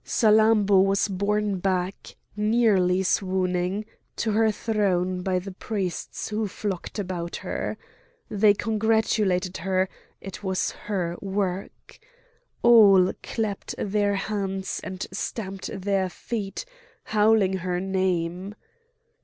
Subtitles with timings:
[0.03, 3.85] Salammbô was borne back, nearly swooning,
[4.15, 7.77] to her throne by the priests who flocked about her.
[8.27, 11.99] They congratulated her; it was her work.
[12.63, 16.65] All clapped their hands and stamped their feet,
[17.03, 18.55] howling her name.